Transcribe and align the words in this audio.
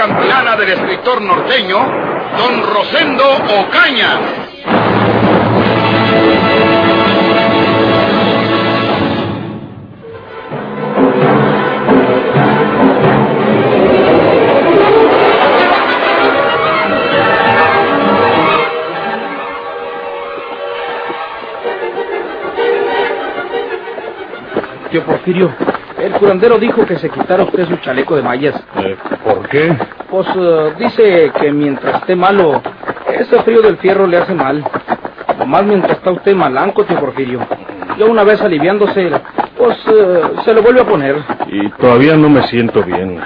campilana 0.00 0.56
del 0.56 0.70
escritor 0.70 1.20
norteño, 1.20 1.76
Don 2.38 2.62
Rosendo 2.74 3.22
Ocaña. 3.58 4.18
Tío 24.90 25.04
Porfirio, 25.04 25.54
el 26.02 26.12
curandero 26.14 26.58
dijo 26.58 26.84
que 26.86 26.96
se 26.98 27.10
quitara 27.10 27.44
usted 27.44 27.66
su 27.66 27.76
chaleco 27.78 28.16
de 28.16 28.22
mallas. 28.22 28.54
Eh, 28.76 28.96
¿Por 29.24 29.48
qué? 29.48 29.76
Pues 30.10 30.26
eh, 30.36 30.74
dice 30.78 31.32
que 31.40 31.52
mientras 31.52 31.96
esté 32.00 32.16
malo, 32.16 32.62
ese 33.12 33.42
frío 33.42 33.62
del 33.62 33.76
fierro 33.78 34.06
le 34.06 34.18
hace 34.18 34.34
mal. 34.34 34.64
Nomás 35.38 35.64
mientras 35.64 35.92
está 35.92 36.10
usted 36.10 36.34
malanco, 36.34 36.84
tío 36.84 36.98
Porfirio. 36.98 37.40
Ya 37.98 38.06
una 38.06 38.24
vez 38.24 38.40
aliviándose, 38.40 39.10
pues 39.56 39.78
eh, 39.88 40.22
se 40.44 40.54
lo 40.54 40.62
vuelve 40.62 40.80
a 40.80 40.86
poner. 40.86 41.16
Y 41.48 41.68
todavía 41.72 42.16
no 42.16 42.28
me 42.28 42.42
siento 42.44 42.82
bien. 42.82 43.20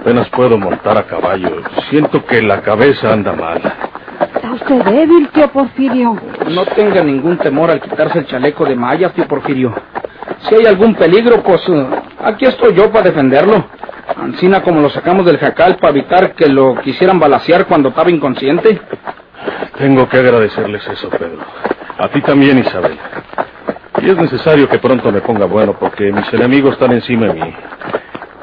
Apenas 0.00 0.28
puedo 0.30 0.56
montar 0.56 0.96
a 0.96 1.02
caballo. 1.04 1.62
Siento 1.90 2.24
que 2.24 2.40
la 2.42 2.62
cabeza 2.62 3.12
anda 3.12 3.32
mal. 3.32 3.60
Está 4.34 4.52
usted 4.52 4.82
débil, 4.84 5.28
tío 5.28 5.48
Porfirio. 5.48 6.16
No 6.50 6.64
tenga 6.66 7.02
ningún 7.02 7.36
temor 7.38 7.70
al 7.70 7.80
quitarse 7.80 8.20
el 8.20 8.26
chaleco 8.26 8.64
de 8.64 8.76
mallas, 8.76 9.12
tío 9.12 9.26
Porfirio. 9.26 9.74
Si 10.48 10.54
hay 10.54 10.66
algún 10.66 10.94
peligro, 10.94 11.42
pues 11.42 11.60
eh, 11.68 11.86
aquí 12.22 12.44
estoy 12.44 12.74
yo 12.74 12.90
para 12.90 13.06
defenderlo. 13.06 13.64
Ancina 14.16 14.62
como 14.62 14.80
lo 14.80 14.88
sacamos 14.90 15.26
del 15.26 15.38
jacal 15.38 15.76
para 15.76 15.90
evitar 15.90 16.34
que 16.34 16.48
lo 16.48 16.76
quisieran 16.76 17.18
balasear 17.18 17.66
cuando 17.66 17.88
estaba 17.88 18.10
inconsciente. 18.10 18.80
Tengo 19.78 20.08
que 20.08 20.18
agradecerles 20.18 20.86
eso, 20.86 21.10
Pedro. 21.10 21.38
A 21.98 22.08
ti 22.08 22.20
también, 22.20 22.58
Isabel. 22.58 22.96
Y 24.02 24.10
es 24.10 24.16
necesario 24.16 24.68
que 24.68 24.78
pronto 24.78 25.10
me 25.10 25.20
ponga 25.20 25.46
bueno 25.46 25.74
porque 25.78 26.12
mis 26.12 26.32
enemigos 26.32 26.74
están 26.74 26.92
encima 26.92 27.26
de 27.26 27.34
mí. 27.34 27.54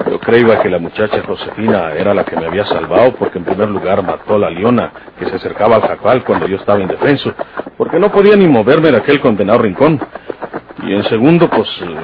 Yo 0.10 0.20
creía 0.20 0.60
que 0.60 0.70
la 0.70 0.80
muchacha 0.80 1.22
Josefina 1.26 1.94
era 1.94 2.14
la 2.14 2.26
que 2.26 2.36
me 2.36 2.48
había 2.48 2.66
salvado 2.66 3.14
porque 3.16 3.38
en 3.38 3.46
primer 3.46 3.70
lugar 3.70 4.04
mató 4.04 4.36
a 4.36 4.40
la 4.40 4.50
leona 4.50 4.92
que 5.18 5.26
se 5.26 5.36
acercaba 5.36 5.78
al 5.78 5.84
jacal 5.84 6.24
cuando 6.24 6.48
yo 6.48 6.58
estaba 6.58 6.82
indefenso, 6.82 7.34
porque 7.78 8.00
no 8.00 8.12
podía 8.12 8.36
ni 8.36 8.48
moverme 8.48 8.92
de 8.92 8.98
aquel 8.98 9.22
condenado 9.22 9.60
rincón. 9.60 10.00
Y 10.86 10.94
en 10.94 11.04
segundo, 11.06 11.50
pues 11.50 11.68
eh, 11.82 11.96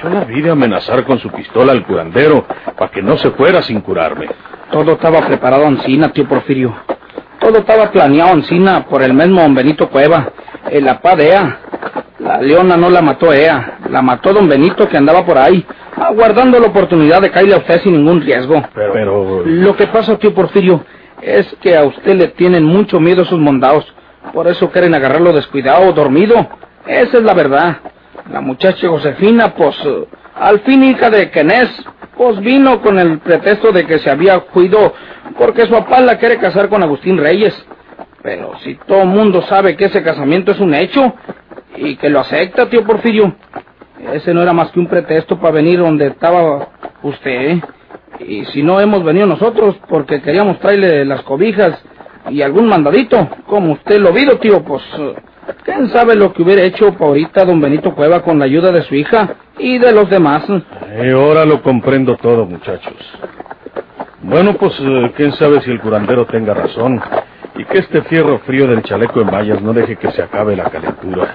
yo 0.00 0.08
la 0.08 0.24
vi 0.24 0.40
de 0.40 0.50
amenazar 0.50 1.04
con 1.04 1.18
su 1.18 1.28
pistola 1.30 1.72
al 1.72 1.84
curandero 1.84 2.46
para 2.76 2.90
que 2.90 3.02
no 3.02 3.16
se 3.18 3.30
fuera 3.30 3.62
sin 3.62 3.80
curarme. 3.80 4.28
Todo 4.70 4.92
estaba 4.92 5.26
preparado 5.26 5.66
Ancina, 5.66 6.12
tío 6.12 6.28
Porfirio. 6.28 6.74
Todo 7.40 7.58
estaba 7.58 7.90
planeado 7.90 8.32
Ancina 8.32 8.84
por 8.84 9.02
el 9.02 9.12
mismo 9.12 9.40
don 9.40 9.54
Benito 9.54 9.88
Cueva, 9.88 10.30
el 10.70 10.88
apá 10.88 11.16
de 11.16 11.30
Ea. 11.30 11.58
La 12.20 12.40
leona 12.40 12.76
no 12.76 12.90
la 12.90 13.00
mató 13.00 13.32
Ea, 13.32 13.78
la 13.90 14.02
mató 14.02 14.32
don 14.32 14.48
Benito 14.48 14.88
que 14.88 14.96
andaba 14.96 15.24
por 15.24 15.38
ahí, 15.38 15.64
aguardando 15.96 16.60
la 16.60 16.66
oportunidad 16.68 17.22
de 17.22 17.30
caerle 17.30 17.54
a 17.54 17.58
usted 17.58 17.80
sin 17.82 17.94
ningún 17.94 18.20
riesgo. 18.20 18.62
Pero, 18.74 18.92
pero 18.92 19.42
Lo 19.46 19.76
que 19.76 19.86
pasa, 19.86 20.16
tío 20.18 20.34
Porfirio, 20.34 20.84
es 21.22 21.56
que 21.60 21.76
a 21.76 21.84
usted 21.84 22.14
le 22.14 22.28
tienen 22.28 22.64
mucho 22.64 23.00
miedo 23.00 23.24
sus 23.24 23.38
mondados. 23.38 23.92
Por 24.32 24.46
eso 24.46 24.70
quieren 24.70 24.94
agarrarlo 24.94 25.32
descuidado 25.32 25.88
o 25.88 25.92
dormido. 25.92 26.34
Esa 26.86 27.18
es 27.18 27.22
la 27.22 27.34
verdad. 27.34 27.78
La 28.30 28.40
muchacha 28.40 28.88
Josefina, 28.88 29.54
pues, 29.54 29.76
al 30.34 30.60
fin 30.60 30.84
hija 30.84 31.08
de 31.08 31.30
Kenés, 31.30 31.70
pues 32.16 32.40
vino 32.40 32.82
con 32.82 32.98
el 32.98 33.20
pretexto 33.20 33.72
de 33.72 33.86
que 33.86 33.98
se 34.00 34.10
había 34.10 34.40
cuido 34.40 34.92
porque 35.38 35.62
su 35.62 35.70
papá 35.70 36.00
la 36.00 36.18
quiere 36.18 36.38
casar 36.38 36.68
con 36.68 36.82
Agustín 36.82 37.16
Reyes. 37.16 37.54
Pero 38.22 38.58
si 38.58 38.74
todo 38.86 39.02
el 39.02 39.08
mundo 39.08 39.40
sabe 39.42 39.76
que 39.76 39.86
ese 39.86 40.02
casamiento 40.02 40.52
es 40.52 40.60
un 40.60 40.74
hecho 40.74 41.14
y 41.76 41.96
que 41.96 42.10
lo 42.10 42.20
acepta, 42.20 42.68
tío 42.68 42.84
Porfirio, 42.84 43.34
ese 44.12 44.34
no 44.34 44.42
era 44.42 44.52
más 44.52 44.70
que 44.72 44.80
un 44.80 44.88
pretexto 44.88 45.38
para 45.38 45.54
venir 45.54 45.78
donde 45.78 46.08
estaba 46.08 46.68
usted. 47.02 47.30
¿eh? 47.30 47.62
Y 48.20 48.44
si 48.46 48.62
no 48.62 48.80
hemos 48.80 49.04
venido 49.04 49.26
nosotros 49.26 49.76
porque 49.88 50.20
queríamos 50.20 50.58
traerle 50.58 51.04
las 51.04 51.22
cobijas 51.22 51.82
y 52.28 52.42
algún 52.42 52.68
mandadito, 52.68 53.28
como 53.46 53.72
usted 53.72 54.00
lo 54.00 54.12
vio, 54.12 54.38
tío, 54.38 54.62
pues 54.64 54.82
quién 55.64 55.88
sabe 55.90 56.14
lo 56.14 56.32
que 56.32 56.42
hubiera 56.42 56.62
hecho 56.62 56.94
ahorita 56.98 57.44
don 57.44 57.60
Benito 57.60 57.94
Cueva 57.94 58.22
con 58.22 58.38
la 58.38 58.44
ayuda 58.44 58.72
de 58.72 58.82
su 58.82 58.94
hija 58.94 59.36
y 59.58 59.78
de 59.78 59.92
los 59.92 60.08
demás. 60.10 60.44
eh, 60.48 61.12
ahora 61.12 61.44
lo 61.44 61.62
comprendo 61.62 62.16
todo, 62.16 62.46
muchachos. 62.46 62.94
Bueno, 64.22 64.54
pues 64.54 64.74
eh, 64.80 65.12
quién 65.16 65.32
sabe 65.32 65.60
si 65.62 65.70
el 65.70 65.80
curandero 65.80 66.26
tenga 66.26 66.54
razón 66.54 67.00
y 67.56 67.64
que 67.64 67.78
este 67.78 68.02
fierro 68.02 68.38
frío 68.40 68.66
del 68.66 68.82
chaleco 68.82 69.20
en 69.20 69.28
vallas 69.30 69.62
no 69.62 69.72
deje 69.72 69.96
que 69.96 70.10
se 70.10 70.22
acabe 70.22 70.56
la 70.56 70.64
calentura. 70.64 71.34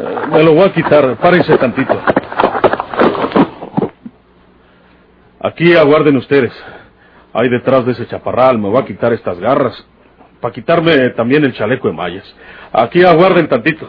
Eh, 0.00 0.14
me 0.30 0.42
lo 0.42 0.54
voy 0.54 0.64
a 0.64 0.72
quitar, 0.72 1.16
párense 1.16 1.56
tantito. 1.58 1.98
Aquí 5.40 5.74
aguarden 5.74 6.16
ustedes. 6.16 6.52
Ahí 7.34 7.48
detrás 7.48 7.84
de 7.86 7.92
ese 7.92 8.06
chaparral 8.06 8.58
me 8.58 8.68
voy 8.68 8.80
a 8.82 8.84
quitar 8.84 9.12
estas 9.12 9.38
garras 9.40 9.86
para 10.42 10.52
quitarme 10.52 11.10
también 11.10 11.44
el 11.44 11.54
chaleco 11.54 11.88
en 11.88 11.94
mallas. 11.94 12.24
Aquí 12.72 13.04
aguarden 13.04 13.48
tantito. 13.48 13.88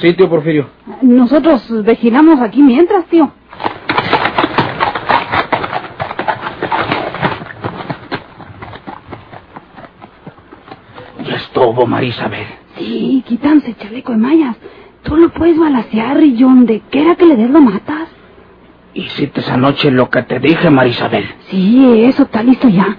Sí, 0.00 0.14
tío 0.14 0.28
Porfirio. 0.28 0.70
Nosotros 1.02 1.70
vigilamos 1.84 2.40
aquí 2.40 2.62
mientras, 2.62 3.04
tío. 3.06 3.30
Ya 11.24 11.36
estuvo, 11.36 11.86
Marisabel. 11.86 12.46
Sí, 12.76 13.22
quitándose 13.26 13.68
el 13.70 13.76
chaleco 13.76 14.12
de 14.12 14.18
mallas. 14.18 14.56
Tú 15.02 15.16
lo 15.16 15.28
puedes 15.30 15.58
balasear 15.58 16.22
y 16.22 16.36
donde 16.40 16.80
quiera 16.90 17.14
que 17.16 17.26
le 17.26 17.36
des 17.36 17.50
lo 17.50 17.60
matas. 17.60 18.08
Hiciste 18.94 19.40
esa 19.40 19.56
noche 19.58 19.90
lo 19.90 20.08
que 20.08 20.22
te 20.22 20.38
dije, 20.38 20.70
Marisabel. 20.70 21.26
Sí, 21.50 22.04
eso 22.04 22.22
está 22.22 22.42
listo 22.42 22.68
ya. 22.68 22.96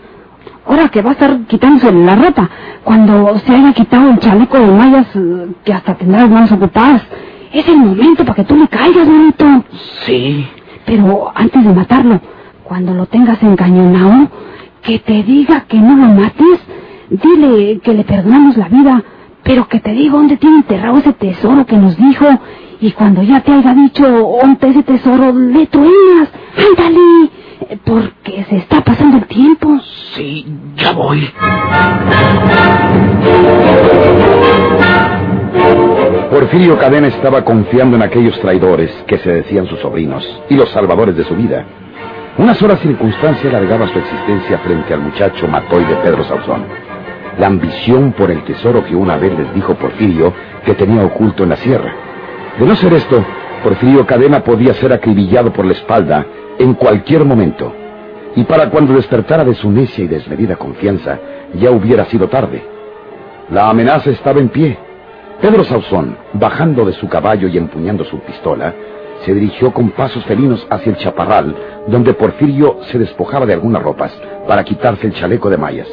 Ahora 0.65 0.89
que 0.89 1.01
va 1.01 1.09
a 1.09 1.13
estar 1.13 1.41
quitándose 1.45 1.91
la 1.91 2.15
ropa, 2.15 2.49
cuando 2.83 3.38
se 3.39 3.55
haya 3.55 3.73
quitado 3.73 4.11
el 4.11 4.19
chaleco 4.19 4.59
de 4.59 4.67
mallas, 4.67 5.07
eh, 5.16 5.47
que 5.63 5.73
hasta 5.73 5.95
tendrá 5.95 6.21
las 6.21 6.29
manos 6.29 6.51
ocupadas, 6.51 7.01
es 7.51 7.67
el 7.67 7.77
momento 7.77 8.23
para 8.25 8.35
que 8.35 8.44
tú 8.44 8.55
le 8.55 8.67
caigas, 8.67 9.07
bonito. 9.07 9.45
Sí. 10.05 10.45
Pero 10.85 11.31
antes 11.33 11.63
de 11.63 11.73
matarlo, 11.73 12.19
cuando 12.63 12.94
lo 12.94 13.05
tengas 13.05 13.41
encañonado, 13.44 14.29
que 14.81 14.99
te 14.99 15.23
diga 15.23 15.61
que 15.61 15.77
no 15.79 15.95
lo 15.95 16.13
mates, 16.13 16.59
dile 17.09 17.79
que 17.79 17.94
le 17.94 18.03
perdonamos 18.03 18.57
la 18.57 18.67
vida, 18.67 19.03
pero 19.44 19.67
que 19.67 19.79
te 19.79 19.91
diga 19.91 20.13
dónde 20.13 20.38
tiene 20.38 20.57
enterrado 20.57 20.97
ese 20.97 21.13
tesoro 21.13 21.65
que 21.65 21.77
nos 21.77 21.95
dijo, 21.97 22.25
y 22.81 22.91
cuando 22.91 23.23
ya 23.23 23.41
te 23.41 23.53
haya 23.53 23.73
dicho 23.73 24.05
dónde 24.41 24.69
ese 24.69 24.83
tesoro, 24.83 25.31
le 25.31 25.67
truenas, 25.67 26.29
ándale, 26.57 27.29
porque 27.85 28.45
se 28.50 28.57
está 28.57 28.81
pasando 28.81 29.18
el 29.18 29.25
tiempo. 29.25 29.80
Sí, 30.15 30.45
ya 30.75 30.92
voy. 30.92 31.30
Porfirio 36.30 36.77
Cadena 36.80 37.07
estaba 37.07 37.45
confiando 37.45 37.95
en 37.95 38.01
aquellos 38.01 38.39
traidores 38.39 38.92
que 39.07 39.18
se 39.19 39.31
decían 39.31 39.68
sus 39.68 39.80
sobrinos 39.80 40.27
y 40.50 40.56
los 40.56 40.69
salvadores 40.69 41.15
de 41.15 41.24
su 41.24 41.36
vida. 41.36 41.65
Una 42.38 42.56
sola 42.56 42.77
circunstancia 42.77 43.50
alargaba 43.50 43.88
su 43.88 44.00
existencia 44.00 44.57
frente 44.59 44.94
al 44.94 45.01
muchacho 45.01 45.48
Matoy 45.48 45.83
de 45.86 45.95
Pedro 45.98 46.24
Sauzón. 46.24 46.66
La 47.38 47.48
ambición 47.48 48.13
por 48.13 48.31
el 48.31 48.44
tesoro 48.44 48.83
que 48.83 48.95
una 48.95 49.18
vez 49.18 49.38
les 49.38 49.54
dijo 49.54 49.75
Porfirio 49.75 50.33
que 50.66 50.74
tenía 50.74 51.06
oculto 51.06 51.44
en 51.44 51.50
la 51.50 51.56
sierra. 51.57 51.94
De 52.59 52.66
no 52.66 52.75
ser 52.75 52.94
esto, 52.94 53.24
Porfirio 53.63 54.06
Cadena 54.06 54.44
podía 54.44 54.74
ser 54.74 54.92
acribillado 54.94 55.54
por 55.54 55.66
la 55.66 55.74
espalda 55.74 56.25
en 56.59 56.73
cualquier 56.73 57.25
momento. 57.25 57.73
Y 58.35 58.44
para 58.44 58.69
cuando 58.69 58.94
despertara 58.94 59.44
de 59.44 59.53
su 59.55 59.69
necia 59.69 60.03
y 60.03 60.07
desmedida 60.07 60.55
confianza, 60.55 61.19
ya 61.53 61.71
hubiera 61.71 62.05
sido 62.05 62.27
tarde. 62.27 62.63
La 63.51 63.69
amenaza 63.69 64.09
estaba 64.09 64.39
en 64.39 64.50
pie. 64.50 64.77
Pedro 65.41 65.63
Sauzón, 65.63 66.17
bajando 66.33 66.85
de 66.85 66.94
su 66.94 67.07
caballo 67.07 67.47
y 67.47 67.57
empuñando 67.57 68.03
su 68.05 68.19
pistola, 68.19 68.73
se 69.25 69.33
dirigió 69.33 69.71
con 69.71 69.91
pasos 69.91 70.23
felinos 70.25 70.65
hacia 70.69 70.91
el 70.91 70.97
chaparral, 70.97 71.55
donde 71.88 72.13
Porfirio 72.13 72.79
se 72.91 72.99
despojaba 72.99 73.45
de 73.45 73.53
algunas 73.53 73.81
ropas 73.81 74.11
para 74.47 74.63
quitarse 74.63 75.07
el 75.07 75.13
chaleco 75.13 75.49
de 75.49 75.57
mallas. 75.57 75.88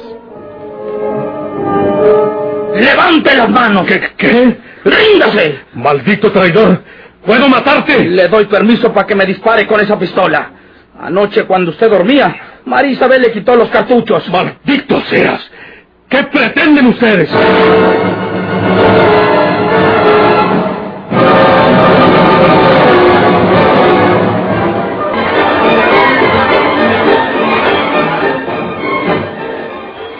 ¡Levante 2.74 3.36
las 3.36 3.50
manos! 3.50 3.86
¿Qué? 3.86 4.00
¿Qué? 4.16 4.56
¡Ríndase! 4.84 5.58
¡Maldito 5.74 6.30
traidor! 6.32 6.82
¿Puedo 7.24 7.48
matarte? 7.48 8.04
Le 8.04 8.28
doy 8.28 8.46
permiso 8.46 8.92
para 8.92 9.06
que 9.06 9.14
me 9.14 9.26
dispare 9.26 9.66
con 9.66 9.80
esa 9.80 9.98
pistola. 9.98 10.50
Anoche, 11.00 11.44
cuando 11.44 11.70
usted 11.70 11.90
dormía, 11.90 12.60
María 12.64 12.92
Isabel 12.92 13.22
le 13.22 13.32
quitó 13.32 13.56
los 13.56 13.68
cartuchos. 13.68 14.28
¡Maldito 14.28 15.00
seas! 15.02 15.50
¿Qué 16.08 16.24
pretenden 16.24 16.86
ustedes? 16.86 17.30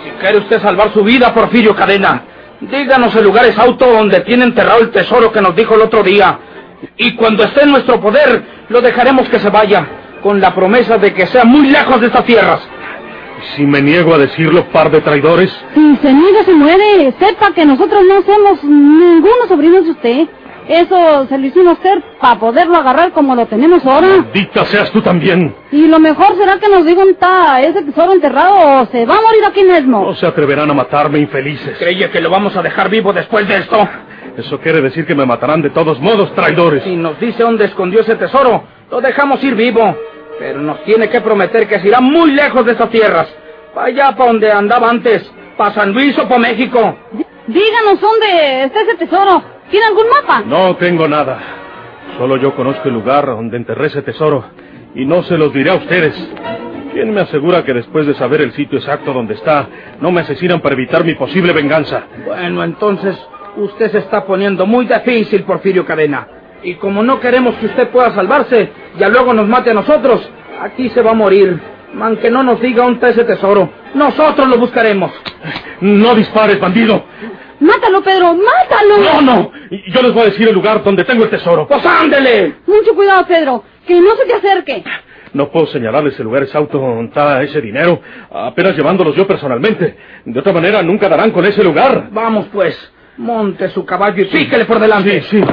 Si 0.05 0.11
quiere 0.21 0.39
usted 0.39 0.61
salvar 0.63 0.93
su 0.93 1.03
vida, 1.03 1.33
Porfirio 1.35 1.75
Cadena, 1.75 2.23
díganos 2.61 3.15
el 3.17 3.25
lugar 3.25 3.47
exacto 3.47 3.91
donde 3.91 4.21
tiene 4.21 4.45
enterrado 4.45 4.81
el 4.81 4.91
tesoro 4.91 5.33
que 5.33 5.41
nos 5.41 5.57
dijo 5.57 5.75
el 5.75 5.83
otro 5.83 6.03
día. 6.03 6.39
Y 6.97 7.15
cuando 7.17 7.45
esté 7.45 7.65
en 7.65 7.73
nuestro 7.73 8.01
poder, 8.01 8.43
lo 8.69 8.81
dejaremos 8.81 9.29
que 9.29 9.39
se 9.39 9.51
vaya, 9.51 9.87
con 10.23 10.41
la 10.41 10.55
promesa 10.55 10.99
de 10.99 11.13
que 11.13 11.27
sea 11.27 11.45
muy 11.45 11.69
lejos 11.69 12.01
de 12.01 12.07
estas 12.09 12.25
tierras. 12.25 12.61
Si 13.57 13.65
me 13.65 13.81
niego 13.81 14.15
a 14.15 14.19
decirlo, 14.19 14.65
par 14.67 14.91
de 14.91 15.01
traidores, 15.01 15.51
Si 15.75 15.97
se 15.97 16.13
niega, 16.13 16.45
se 16.45 16.53
muere. 16.53 17.15
Sepa 17.19 17.53
que 17.55 17.65
nosotros 17.65 18.03
no 18.07 18.23
somos 18.23 18.63
ninguno 18.65 19.47
sobrinos 19.49 19.85
de 19.85 19.91
usted. 19.93 20.29
Eso 20.69 21.27
se 21.29 21.37
lo 21.37 21.47
hicimos 21.47 21.79
hacer 21.79 22.01
para 22.21 22.39
poderlo 22.39 22.77
agarrar 22.77 23.11
como 23.13 23.35
lo 23.35 23.47
tenemos 23.47 23.85
ahora. 23.85 24.07
maldita 24.07 24.65
seas 24.67 24.91
tú 24.93 25.01
también. 25.01 25.53
Y 25.73 25.89
lo 25.89 25.99
mejor 25.99 26.37
será 26.37 26.59
que 26.59 26.69
nos 26.69 26.85
digan 26.85 27.09
está 27.09 27.61
ese 27.61 27.83
tesoro 27.83 28.13
enterrado 28.13 28.83
o 28.83 28.87
se 28.87 29.05
va 29.05 29.17
a 29.17 29.21
morir 29.21 29.45
aquí 29.47 29.65
mismo. 29.65 30.05
No 30.05 30.15
se 30.15 30.27
atreverán 30.27 30.71
a 30.71 30.75
matarme, 30.75 31.19
infelices. 31.19 31.77
¿Creye 31.79 32.11
que 32.11 32.21
lo 32.21 32.31
vamos 32.31 32.57
a 32.57 32.63
dejar 32.63 32.89
vivo 32.89 33.13
después 33.13 33.49
de 33.49 33.57
esto? 33.57 33.89
Eso 34.37 34.59
quiere 34.61 34.81
decir 34.81 35.07
que 35.07 35.15
me 35.15 35.27
matarán 35.27 35.63
de 35.63 35.71
todos 35.71 36.01
modos, 36.01 36.35
traidores. 36.35 36.85
Si 36.85 36.97
nos 36.97 37.19
dice 37.21 37.43
dónde 37.43 37.67
escondió 37.67 38.01
ese 38.01 38.17
tesoro, 38.17 38.65
lo 38.91 39.01
dejamos 39.01 39.43
ir 39.45 39.55
vivo. 39.55 39.97
Pero 40.39 40.61
nos 40.61 40.83
tiene 40.85 41.09
que 41.09 41.21
prometer 41.21 41.69
que 41.69 41.81
se 41.81 41.89
irá 41.89 42.01
muy 42.01 42.33
lejos 42.33 42.65
de 42.65 42.73
estas 42.73 42.91
tierras. 42.91 43.29
Allá, 43.77 44.15
para 44.17 44.31
donde 44.31 44.51
andaba 44.51 44.89
antes. 44.89 45.31
Para 45.57 45.75
San 45.75 45.93
Luis 45.93 46.19
o 46.19 46.27
para 46.27 46.39
México. 46.39 46.97
Díganos 47.47 48.01
dónde 48.01 48.65
está 48.65 48.81
ese 48.81 48.97
tesoro. 48.97 49.43
¿Tiene 49.71 49.87
algún 49.87 50.09
mapa? 50.09 50.43
No 50.47 50.77
tengo 50.77 51.07
nada. 51.07 51.39
Solo 52.17 52.37
yo 52.37 52.55
conozco 52.55 52.89
el 52.89 52.95
lugar 52.95 53.27
donde 53.27 53.57
enterré 53.57 53.87
ese 53.87 54.03
tesoro. 54.03 54.45
Y 54.95 55.05
no 55.05 55.23
se 55.23 55.37
los 55.37 55.53
diré 55.53 55.71
a 55.71 55.75
ustedes. 55.75 56.15
¿Quién 56.93 57.15
me 57.15 57.21
asegura 57.21 57.65
que 57.65 57.73
después 57.73 58.07
de 58.07 58.15
saber 58.15 58.41
el 58.41 58.53
sitio 58.53 58.79
exacto 58.79 59.13
donde 59.13 59.35
está, 59.35 59.69
no 60.01 60.11
me 60.11 60.23
asesinan 60.23 60.61
para 60.61 60.75
evitar 60.75 61.05
mi 61.05 61.15
posible 61.15 61.53
venganza? 61.53 62.05
Bueno, 62.27 62.65
entonces, 62.65 63.17
usted 63.57 63.91
se 63.91 63.99
está 63.99 64.25
poniendo 64.25 64.67
muy 64.67 64.87
difícil, 64.87 65.43
Porfirio 65.45 65.85
Cadena. 65.85 66.27
Y 66.63 66.75
como 66.75 67.03
no 67.03 67.21
queremos 67.21 67.55
que 67.57 67.67
usted 67.67 67.89
pueda 67.89 68.15
salvarse, 68.15 68.71
ya 68.99 69.09
luego 69.09 69.33
nos 69.33 69.49
mate 69.49 69.71
a 69.71 69.75
nosotros, 69.75 70.29
aquí 70.61 70.91
se 70.91 71.03
va 71.03 71.13
a 71.13 71.15
morir. 71.15 71.59
Aunque 72.01 72.31
no 72.31 72.43
nos 72.43 72.61
diga 72.61 72.85
dónde 72.85 72.95
está 72.95 73.09
ese 73.09 73.25
tesoro, 73.25 73.69
nosotros 73.95 74.47
lo 74.49 74.59
buscaremos. 74.59 75.11
No 75.81 76.15
dispares, 76.15 76.61
bandido. 76.61 77.05
Mátalo, 77.61 78.03
Pedro, 78.03 78.35
mátalo. 78.35 78.99
No, 78.99 79.21
no. 79.21 79.53
Yo 79.71 80.03
les 80.03 80.13
voy 80.13 80.23
a 80.23 80.27
decir 80.27 80.49
el 80.49 80.55
lugar 80.55 80.83
donde 80.83 81.05
tengo 81.05 81.25
el 81.25 81.31
tesoro. 81.31 81.67
¡Pues 81.67 81.85
ándele! 81.85 82.55
Mucho 82.67 82.95
cuidado, 82.95 83.27
Pedro. 83.27 83.65
Que 83.87 84.01
no 84.01 84.15
se 84.17 84.25
te 84.25 84.35
acerque. 84.35 84.85
No 85.33 85.51
puedo 85.51 85.67
señalarles 85.67 86.19
el 86.19 86.25
lugar 86.25 86.43
exacto 86.43 86.79
donde 86.79 87.05
está 87.05 87.43
ese 87.43 87.61
dinero, 87.61 88.01
apenas 88.33 88.77
llevándolos 88.77 89.15
yo 89.15 89.27
personalmente. 89.27 89.97
De 90.25 90.41
otra 90.41 90.53
manera, 90.53 90.83
nunca 90.83 91.09
darán 91.09 91.31
con 91.31 91.45
ese 91.45 91.63
lugar. 91.63 92.09
Vamos, 92.11 92.47
pues. 92.53 92.77
Monte 93.19 93.69
su 93.71 93.85
caballo 93.85 94.23
y 94.23 94.27
píquele 94.27 94.65
por 94.65 94.79
delante. 94.81 95.23
Sí, 95.23 95.41
sí. 95.43 95.45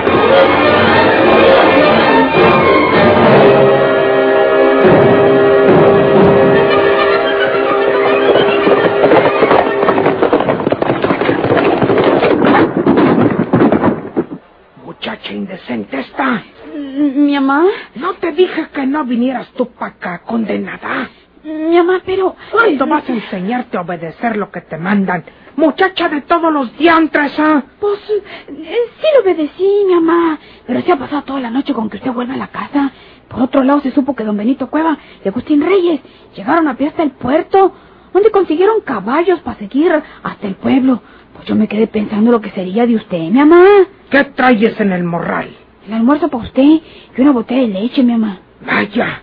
Muchacha 14.86 15.34
indecente 15.34 16.00
esta. 16.00 16.44
Mi 16.76 17.34
mamá, 17.34 17.66
No 17.96 18.14
te 18.16 18.32
dije 18.32 18.68
que 18.74 18.86
no 18.86 19.04
vinieras 19.06 19.48
tú 19.56 19.70
para 19.72 19.92
acá, 19.94 20.20
condenada. 20.26 21.10
mi 21.44 21.78
mamá, 21.78 22.02
pero... 22.06 22.36
¿Cuándo 22.52 22.86
vas 22.88 23.08
a 23.10 23.14
enseñarte 23.14 23.78
a 23.78 23.82
obedecer 23.82 24.38
lo 24.38 24.52
que 24.52 24.62
te 24.62 24.78
mandan? 24.78 25.24
Muchacha 25.58 26.08
de 26.08 26.22
todos 26.22 26.54
los 26.54 26.78
diantres, 26.78 27.34
¿ah? 27.40 27.64
Pues 27.80 28.00
eh, 28.12 28.24
sí 28.48 29.08
lo 29.16 29.24
obedecí, 29.24 29.84
mi 29.88 29.96
mamá. 29.96 30.38
Pero 30.68 30.82
se 30.84 30.92
ha 30.92 30.98
pasado 30.98 31.24
toda 31.24 31.40
la 31.40 31.50
noche 31.50 31.74
con 31.74 31.90
que 31.90 31.98
usted 31.98 32.12
vuelva 32.12 32.36
a 32.36 32.38
la 32.38 32.48
casa. 32.48 32.92
Por 33.28 33.42
otro 33.42 33.64
lado, 33.64 33.82
se 33.82 33.90
supo 33.92 34.16
que 34.16 34.24
don 34.24 34.38
Benito 34.38 34.70
Cueva 34.70 34.98
y 35.26 35.28
Agustín 35.28 35.62
Reyes 35.66 36.00
llegaron 36.36 36.68
a 36.68 36.76
pie 36.76 36.90
hasta 36.90 37.02
el 37.02 37.10
puerto, 37.10 37.74
donde 38.14 38.30
consiguieron 38.30 38.82
caballos 38.82 39.40
para 39.40 39.58
seguir 39.58 39.92
hasta 40.24 40.48
el 40.48 40.56
pueblo. 40.56 41.02
Pues 41.34 41.48
yo 41.48 41.56
me 41.56 41.68
quedé 41.68 41.88
pensando 41.88 42.32
lo 42.32 42.40
que 42.40 42.52
sería 42.52 42.86
de 42.86 42.96
usted, 42.96 43.18
mi 43.18 43.32
mamá. 43.32 43.66
¿Qué 44.12 44.26
traes 44.26 44.80
en 44.80 44.92
el 44.92 45.04
morral? 45.04 45.50
El 45.88 45.94
almuerzo 45.94 46.28
para 46.28 46.44
usted 46.44 46.62
y 46.64 46.84
una 47.18 47.32
botella 47.32 47.62
de 47.62 47.68
leche, 47.70 48.04
mi 48.04 48.12
mamá. 48.12 48.38
Vaya, 48.64 49.22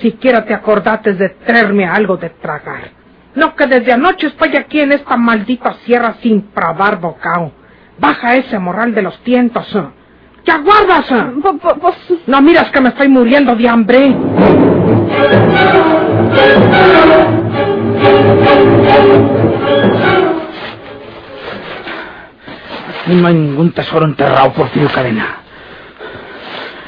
siquiera 0.00 0.46
te 0.46 0.54
acordates 0.54 1.18
de 1.18 1.28
traerme 1.28 1.84
algo 1.84 2.16
de 2.16 2.30
tragar. 2.30 3.03
No 3.34 3.56
que 3.56 3.66
desde 3.66 3.92
anoche 3.92 4.28
estoy 4.28 4.56
aquí 4.56 4.80
en 4.80 4.92
esta 4.92 5.16
maldita 5.16 5.74
sierra 5.84 6.16
sin 6.22 6.42
probar 6.42 7.00
bocao. 7.00 7.52
Baja 7.98 8.36
ese 8.36 8.58
morral 8.58 8.94
de 8.94 9.02
los 9.02 9.18
tientos. 9.24 9.66
¿Qué 10.44 10.52
aguardas? 10.52 11.06
No 12.26 12.42
miras 12.42 12.70
que 12.70 12.80
me 12.80 12.90
estoy 12.90 13.08
muriendo 13.08 13.56
de 13.56 13.68
hambre. 13.68 14.16
Aquí 23.02 23.14
no 23.14 23.28
hay 23.28 23.34
ningún 23.34 23.72
tesoro 23.72 24.06
enterrado, 24.06 24.52
Porfirio 24.52 24.88
Cadena. 24.88 25.38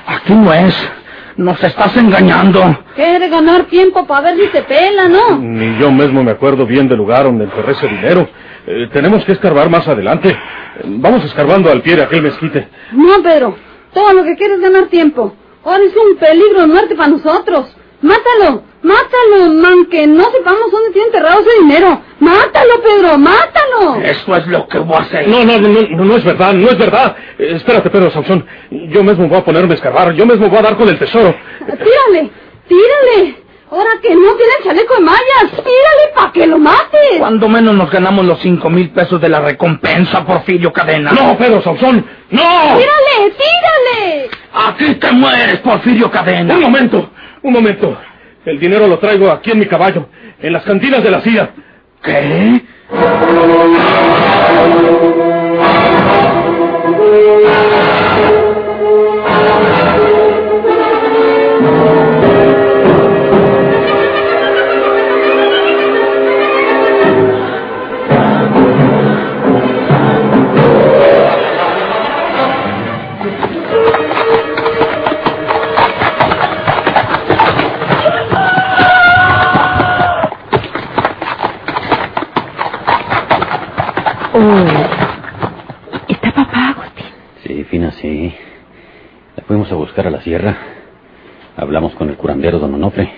Aquí 0.07 0.35
no 0.35 0.53
es. 0.53 0.91
Nos 1.37 1.63
estás 1.63 1.95
engañando. 1.97 2.63
quiere 2.95 3.29
ganar 3.29 3.65
tiempo 3.65 4.07
para 4.07 4.33
ver 4.33 4.37
si 4.39 4.47
se 4.49 4.63
pela, 4.63 5.07
¿no? 5.09 5.37
Ni 5.39 5.79
yo 5.79 5.91
mismo 5.93 6.23
me 6.25 6.31
acuerdo 6.31 6.65
bien 6.67 6.89
del 6.89 6.97
lugar 6.99 7.25
donde 7.25 7.45
enterré 7.45 7.73
ese 7.73 7.87
dinero. 7.89 8.27
Eh, 8.67 8.89
tenemos 8.93 9.25
que 9.25 9.33
escarbar 9.33 9.69
más 9.69 9.87
adelante. 9.87 10.31
Eh, 10.31 10.83
Vamos 10.85 11.25
escarbando 11.25 11.71
al 11.71 11.83
pie 11.83 11.97
de 11.97 12.03
aquel 12.05 12.23
mezquite. 12.23 12.69
No, 12.93 13.23
Pedro. 13.23 13.55
Todo 13.93 14.13
lo 14.15 14.25
que 14.25 14.35
quieres 14.37 14.57
es 14.59 14.63
ganar 14.63 14.87
tiempo. 14.89 15.35
Ahora 15.65 15.85
es 15.85 15.95
un 15.97 16.17
peligro 16.17 16.61
de 16.63 16.67
muerte 16.69 16.95
para 16.95 17.09
nosotros. 17.09 17.77
Mátalo, 18.03 18.63
mátalo, 18.83 19.53
man, 19.55 19.87
que 19.87 20.07
no 20.07 20.25
sepamos 20.31 20.71
dónde 20.71 20.91
tiene 20.93 21.07
enterrado 21.09 21.41
ese 21.41 21.61
dinero. 21.63 22.01
Mátalo, 22.21 22.75
Pedro, 22.83 23.19
mátalo. 23.19 23.56
Eso 24.03 24.37
es 24.37 24.47
lo 24.47 24.67
que 24.69 24.79
voy 24.79 24.97
a 24.97 25.01
hacer. 25.01 25.29
No, 25.29 25.45
no, 25.45 25.59
no, 25.59 25.69
no, 25.69 26.05
no 26.05 26.17
es 26.17 26.25
verdad, 26.25 26.53
no 26.53 26.69
es 26.69 26.79
verdad. 26.79 27.17
Eh, 27.39 27.53
espérate, 27.57 27.91
Pedro 27.91 28.11
Sansón. 28.11 28.47
Yo 28.71 29.03
mismo 29.03 29.29
voy 29.29 29.39
a 29.39 29.45
ponerme 29.45 29.73
a 29.73 29.75
escarbar. 29.75 30.13
Yo 30.15 30.27
mismo 30.27 30.49
voy 30.49 30.59
a 30.59 30.63
dar 30.63 30.77
con 30.77 30.89
el 30.89 30.99
tesoro. 30.99 31.35
Tírale, 31.61 32.31
tírale. 32.69 33.37
Ahora 33.69 33.91
que 34.01 34.11
no 34.15 34.35
tiene 34.37 34.53
el 34.59 34.65
chaleco 34.65 34.95
de 34.95 35.01
mallas, 35.01 35.51
tírale 35.51 36.13
para 36.15 36.33
que 36.33 36.47
lo 36.47 36.57
mates. 36.59 37.19
Cuando 37.19 37.49
menos 37.49 37.75
nos 37.75 37.91
ganamos 37.91 38.25
los 38.25 38.39
cinco 38.41 38.71
mil 38.71 38.91
pesos 38.91 39.21
de 39.21 39.29
la 39.29 39.41
recompensa, 39.41 40.25
Porfirio 40.25 40.73
Cadena. 40.73 41.11
No, 41.11 41.37
Pedro 41.37 41.61
Sansón. 41.63 42.07
No. 42.31 42.43
Tírale, 42.43 43.35
tírale. 43.37 44.31
Aquí 44.55 44.95
te 44.95 45.11
mueres, 45.13 45.59
Porfirio 45.59 46.11
Cadena. 46.11 46.55
Un 46.55 46.61
momento, 46.61 47.11
un 47.43 47.53
momento. 47.53 47.99
El 48.45 48.61
dinero 48.61 48.87
lo 48.87 48.99
traigo 49.01 49.29
aquí 49.33 49.51
en 49.51 49.59
mi 49.59 49.67
caballo, 49.67 50.09
en 50.41 50.53
las 50.53 50.63
cantinas 50.63 51.03
de 51.03 51.11
la 51.11 51.21
CIA. 51.21 51.51
¿Qué? 52.05 52.63
Agustín? 87.57 87.65
Sí, 87.65 87.65
Fina, 87.65 87.93
sí. 87.93 88.35
La 89.37 89.45
fuimos 89.45 89.71
a 89.73 89.75
buscar 89.75 90.07
a 90.07 90.11
la 90.11 90.21
sierra. 90.23 90.57
Hablamos 91.57 91.95
con 91.95 92.11
el 92.11 92.17
curandero 92.17 92.59
don 92.59 92.75
Onofre. 92.75 93.11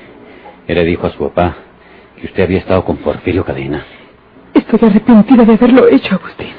Él 0.66 0.74
le 0.74 0.84
dijo 0.84 1.06
a 1.06 1.10
su 1.10 1.18
papá 1.18 1.56
que 2.16 2.26
usted 2.26 2.44
había 2.44 2.58
estado 2.58 2.84
con 2.84 2.98
Porfirio 2.98 3.44
Cadena. 3.44 3.84
Estoy 4.54 4.88
arrepentida 4.88 5.44
de 5.44 5.54
haberlo 5.54 5.88
hecho, 5.88 6.14
Agustín. 6.14 6.52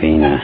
Fina. 0.00 0.42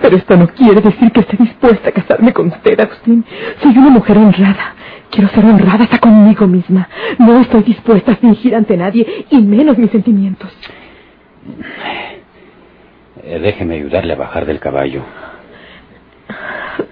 Pero 0.00 0.16
esto 0.16 0.36
no 0.36 0.48
quiere 0.48 0.80
decir 0.80 1.12
que 1.12 1.20
esté 1.20 1.36
dispuesta 1.36 1.90
a 1.90 1.92
casarme 1.92 2.32
con 2.32 2.48
usted, 2.48 2.80
Agustín. 2.80 3.24
Soy 3.62 3.76
una 3.76 3.90
mujer 3.90 4.16
honrada. 4.16 4.74
Quiero 5.10 5.28
ser 5.30 5.44
honrada 5.44 5.84
hasta 5.84 5.98
conmigo 5.98 6.46
misma. 6.46 6.88
No 7.18 7.40
estoy 7.40 7.62
dispuesta 7.64 8.12
a 8.12 8.16
fingir 8.16 8.54
ante 8.54 8.76
nadie, 8.76 9.26
y 9.30 9.42
menos 9.42 9.76
mis 9.76 9.90
sentimientos. 9.90 10.56
Eh, 13.22 13.38
déjeme 13.38 13.74
ayudarle 13.76 14.14
a 14.14 14.16
bajar 14.16 14.46
del 14.46 14.60
caballo. 14.60 15.02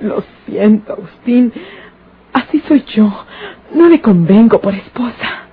Lo 0.03 0.23
siento, 0.47 0.93
Agustín. 0.93 1.53
Así 2.33 2.61
soy 2.69 2.85
yo. 2.95 3.25
No 3.75 3.89
le 3.89 4.01
convengo 4.01 4.61
por 4.61 4.75
esposa. 4.75 5.47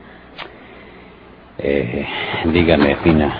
Eh, 1.58 2.05
dígame, 2.46 2.96
Fina. 2.98 3.39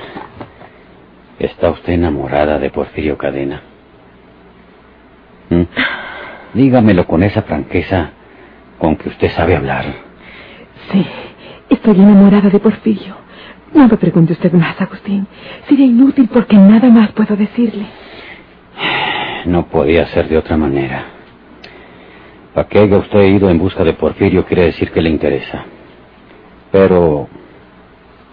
¿Está 1.40 1.70
usted 1.72 1.94
enamorada 1.94 2.60
de 2.60 2.70
Porfirio 2.70 3.18
Cadena? 3.18 3.62
¿Mm? 5.50 5.64
Dígamelo 6.54 7.06
con 7.06 7.24
esa 7.24 7.42
franqueza 7.42 8.12
con 8.80 8.96
que 8.96 9.10
usted 9.10 9.30
sabe 9.32 9.56
hablar. 9.56 9.86
Sí, 10.92 11.06
estoy 11.70 11.96
enamorada 12.00 12.50
de 12.50 12.60
Porfirio. 12.60 13.25
No 13.76 13.90
me 13.90 13.98
pregunte 13.98 14.32
usted 14.32 14.54
más, 14.54 14.80
Agustín. 14.80 15.28
Sería 15.68 15.86
inútil 15.86 16.30
porque 16.32 16.56
nada 16.56 16.90
más 16.90 17.12
puedo 17.12 17.36
decirle. 17.36 17.86
No 19.46 19.68
podía 19.68 20.08
ser 20.08 20.30
de 20.30 20.38
otra 20.38 20.56
manera. 20.56 21.04
Para 22.54 22.70
que 22.70 22.80
haya 22.80 22.98
usted 22.98 23.22
ido 23.24 23.50
en 23.50 23.60
busca 23.60 23.84
de 23.84 23.92
Porfirio 23.92 24.46
quiere 24.46 24.64
decir 24.64 24.92
que 24.92 25.02
le 25.02 25.10
interesa. 25.10 25.66
Pero, 26.72 27.28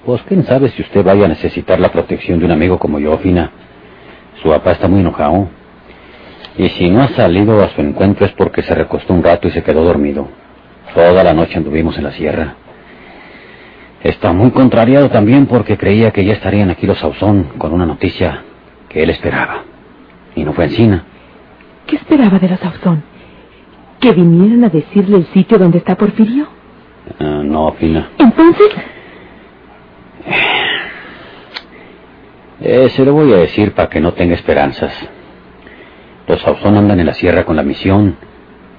pues 0.07 0.23
quién 0.23 0.45
sabe 0.45 0.69
si 0.69 0.83
usted 0.83 1.05
vaya 1.05 1.25
a 1.25 1.29
necesitar 1.29 1.81
la 1.81 1.91
protección 1.91 2.39
de 2.39 2.45
un 2.45 2.53
amigo 2.53 2.79
como 2.79 3.01
yo, 3.01 3.19
Fina. 3.19 3.51
Su 4.41 4.49
papá 4.49 4.73
está 4.73 4.87
muy 4.87 5.01
enojado. 5.01 5.49
Y 6.57 6.69
si 6.69 6.89
no 6.89 7.03
ha 7.03 7.09
salido 7.09 7.61
a 7.65 7.69
su 7.71 7.81
encuentro 7.81 8.27
es 8.27 8.33
porque 8.33 8.63
se 8.63 8.77
recostó 8.77 9.13
un 9.13 9.25
rato 9.25 9.49
y 9.49 9.51
se 9.51 9.65
quedó 9.65 9.83
dormido. 9.83 10.29
Toda 10.95 11.25
la 11.25 11.35
noche 11.35 11.59
anduvimos 11.59 11.99
en 11.99 12.05
la 12.05 12.13
sierra. 12.13 12.55
Está 14.03 14.33
muy 14.33 14.51
contrariado 14.51 15.11
también 15.11 15.47
porque 15.47 15.77
creía 15.77 16.11
que 16.11 16.25
ya 16.25 16.33
estarían 16.33 16.71
aquí 16.71 16.87
los 16.87 16.99
Sauzón 16.99 17.45
con 17.59 17.73
una 17.73 17.87
noticia 17.87 18.43
que 18.89 19.03
él 19.03 19.11
esperaba. 19.11 19.63
Y 20.35 20.45
no 20.45 20.53
fue 20.53 20.65
encina. 20.65 21.05
¿Qué 21.87 21.97
esperaba 21.97 22.39
de 22.39 22.49
los 22.49 22.59
Sauzón? 22.61 23.03
¿Que 24.01 24.13
vinieran 24.13 24.65
a 24.65 24.69
decirle 24.69 25.19
el 25.19 25.27
sitio 25.27 25.59
donde 25.59 25.79
está 25.79 25.95
Porfirio? 25.97 26.49
Ah, 27.21 27.43
no, 27.45 27.73
Fina. 27.73 28.09
Entonces, 28.19 28.69
Eh, 32.65 32.89
se 32.91 33.05
lo 33.05 33.13
voy 33.13 33.33
a 33.33 33.39
decir 33.39 33.73
para 33.73 33.89
que 33.89 34.01
no 34.01 34.13
tenga 34.13 34.35
esperanzas. 34.35 34.93
Los 36.29 36.41
Sauzón 36.43 36.77
andan 36.77 37.01
en 37.01 37.07
la 37.07 37.15
sierra 37.15 37.45
con 37.45 37.57
la 37.57 37.65
misión 37.65 38.17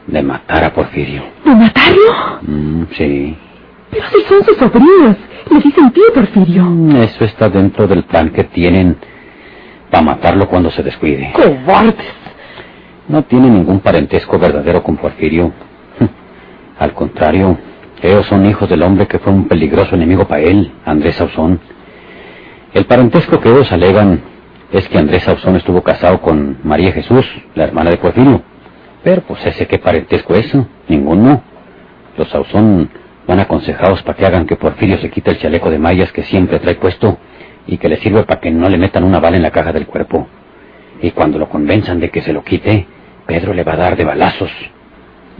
de 0.08 0.24
matar 0.24 0.64
a 0.64 0.74
Porfirio. 0.74 1.24
¿de 1.44 1.54
matarlo? 1.54 2.40
Mm, 2.44 2.84
sí. 2.94 3.38
Pero 3.94 4.06
si 4.10 4.22
son 4.28 4.44
sus 4.44 4.58
sobrinos. 4.58 5.18
Le 5.50 5.60
dicen 5.60 5.92
tío 5.92 6.04
Porfirio. 6.14 6.64
Mm, 6.64 6.96
Eso 6.98 7.26
está 7.26 7.50
dentro 7.50 7.88
del 7.88 8.04
plan 8.04 8.30
que 8.30 8.46
tienen 8.46 8.98
para 9.92 10.04
matarlo 10.04 10.48
cuando 10.48 10.72
se 10.72 10.82
descuide. 10.84 11.32
¡Cobardes! 11.34 11.96
No 13.08 13.24
tiene 13.24 13.50
ningún 13.50 13.80
parentesco 13.82 14.40
verdadero 14.40 14.82
con 14.82 14.98
Porfirio. 14.98 15.52
Al 16.80 16.94
contrario, 16.94 17.58
ellos 18.02 18.26
son 18.26 18.46
hijos 18.46 18.70
del 18.70 18.82
hombre 18.84 19.08
que 19.08 19.20
fue 19.20 19.32
un 19.34 19.48
peligroso 19.48 19.96
enemigo 19.96 20.26
para 20.28 20.42
él, 20.42 20.72
Andrés 20.86 21.16
Sauzón. 21.16 21.60
El 22.74 22.86
parentesco 22.86 23.40
que 23.40 23.50
ellos 23.50 23.72
alegan 23.72 24.22
es 24.72 24.88
que 24.90 24.98
Andrés 24.98 25.24
Sauzón 25.24 25.58
estuvo 25.58 25.84
casado 25.84 26.20
con 26.22 26.58
María 26.64 26.92
Jesús, 26.92 27.26
la 27.54 27.66
hermana 27.66 27.92
de 27.92 27.98
Porfirio. 27.98 28.42
Pero 29.04 29.22
pues 29.22 29.46
ese 29.46 29.68
qué 29.68 29.78
parentesco 29.78 30.34
es, 30.34 30.58
ninguno. 30.88 31.44
Los 32.18 32.30
Sauzón 32.30 32.90
van 33.28 33.40
aconsejados 33.40 34.02
para 34.04 34.18
que 34.18 34.26
hagan 34.26 34.46
que 34.46 34.56
Porfirio 34.56 34.98
se 34.98 35.10
quite 35.10 35.32
el 35.32 35.40
chaleco 35.40 35.70
de 35.70 35.80
mallas 35.80 36.12
que 36.12 36.24
siempre 36.24 36.60
trae 36.60 36.76
puesto 36.76 37.18
y 37.68 37.78
que 37.78 37.90
le 37.90 37.98
sirve 37.98 38.24
para 38.24 38.40
que 38.40 38.52
no 38.52 38.70
le 38.70 38.78
metan 38.78 39.04
una 39.04 39.20
bala 39.20 39.38
en 39.38 39.44
la 39.44 39.52
caja 39.52 39.72
del 39.72 39.88
cuerpo. 39.88 40.28
Y 41.02 41.12
cuando 41.12 41.38
lo 41.40 41.50
convenzan 41.50 42.00
de 42.00 42.10
que 42.10 42.22
se 42.22 42.34
lo 42.34 42.44
quite, 42.44 42.88
Pedro 43.26 43.54
le 43.54 43.64
va 43.64 43.74
a 43.74 43.78
dar 43.78 43.96
de 43.96 44.04
balazos. 44.04 44.52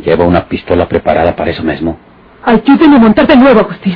Lleva 0.04 0.26
una 0.26 0.48
pistola 0.48 0.88
preparada 0.88 1.36
para 1.36 1.52
eso 1.52 1.64
mismo. 1.64 1.98
Ayúdenme 2.44 2.98
a 2.98 3.00
montar 3.00 3.28
de 3.28 3.36
nuevo, 3.38 3.60
Agustín. 3.62 3.96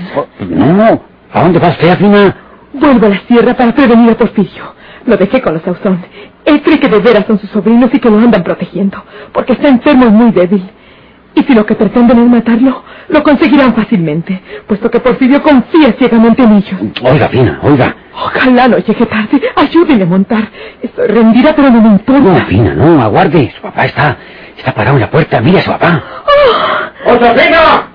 No, 0.49 1.01
¿a 1.33 1.41
dónde 1.41 1.59
vas, 1.59 1.75
fea, 1.77 1.95
Fina? 1.95 2.35
Vuelvo 2.73 3.07
a 3.07 3.09
la 3.09 3.19
sierra 3.27 3.53
para 3.55 3.73
prevenir 3.73 4.11
a 4.11 4.17
Porfirio. 4.17 4.75
Lo 5.05 5.17
dejé 5.17 5.41
con 5.41 5.53
los 5.53 5.63
Sauzón. 5.63 6.05
Él 6.45 6.61
cree 6.61 6.79
que 6.79 6.87
de 6.87 6.99
veras 6.99 7.25
son 7.25 7.39
sus 7.39 7.49
sobrinos 7.49 7.89
y 7.93 7.99
que 7.99 8.09
lo 8.09 8.17
andan 8.17 8.43
protegiendo, 8.43 9.03
porque 9.33 9.53
está 9.53 9.67
enfermo 9.67 10.05
y 10.05 10.11
muy 10.11 10.31
débil. 10.31 10.69
Y 11.37 11.43
si 11.43 11.53
lo 11.53 11.67
que 11.67 11.75
pretenden 11.75 12.17
es 12.17 12.27
matarlo, 12.27 12.83
lo 13.09 13.21
conseguirán 13.21 13.75
fácilmente, 13.75 14.41
puesto 14.65 14.89
que 14.89 14.99
Porfirio 14.99 15.39
confía 15.43 15.93
ciegamente 15.95 16.41
en 16.41 16.53
ellos. 16.53 16.81
Oiga, 17.03 17.29
Fina, 17.29 17.59
oiga. 17.61 17.95
Ojalá 18.11 18.67
no 18.67 18.77
llegue 18.79 19.05
tarde. 19.05 19.39
Ayúdenme 19.55 20.01
a 20.01 20.07
montar. 20.07 20.49
Estoy 20.81 21.07
rendida, 21.07 21.53
pero 21.55 21.69
no 21.69 21.79
me 21.79 21.89
importa. 21.89 22.21
No, 22.39 22.45
Fina, 22.47 22.73
no, 22.73 22.99
aguarde. 22.99 23.53
Su 23.55 23.61
papá 23.61 23.85
está, 23.85 24.17
está 24.57 24.73
parado 24.73 24.95
en 24.97 25.01
la 25.01 25.11
puerta. 25.11 25.39
Mira 25.41 25.59
a 25.59 25.61
su 25.61 25.69
papá. 25.69 26.03
¡Josefina! 27.05 27.87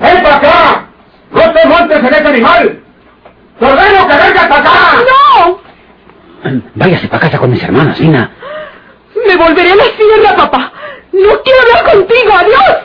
¡Ven 0.00 0.22
para 0.22 0.36
acá! 0.36 0.86
¡No 1.32 1.52
te 1.52 1.68
montes 1.68 1.98
en 1.98 2.06
ese 2.06 2.28
animal! 2.28 2.80
¡Te 3.58 3.64
ordeno 3.66 4.06
que 4.08 4.14
vengas 4.14 4.46
para 4.46 4.60
acá! 4.60 4.72
¡No! 5.44 6.60
Váyase 6.74 7.08
para 7.08 7.20
casa 7.20 7.38
con 7.38 7.50
mis 7.50 7.62
hermanas, 7.62 7.98
Fina. 7.98 8.30
Me 9.28 9.36
volveré 9.36 9.72
a 9.72 9.76
la 9.76 9.84
sierra, 9.84 10.34
papá. 10.34 10.72
No 11.12 11.42
quiero 11.42 11.60
hablar 11.62 11.94
contigo. 11.94 12.32
¡Adiós! 12.34 12.76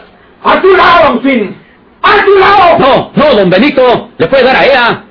¡A 0.44 0.60
tu 0.62 0.76
lado, 0.76 1.08
Agustín! 1.08 1.56
¡A 2.02 2.26
tu 2.26 2.40
lado! 2.40 2.80
No, 2.80 3.12
no, 3.16 3.31
don 3.42 3.50
Benito. 3.50 4.12
Le 4.18 4.28
puede 4.28 4.44
dar 4.44 4.56
a 4.56 4.66
ella. 4.66 5.04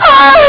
¡Ay! 0.00 0.42